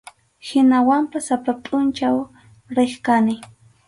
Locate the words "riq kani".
2.75-3.35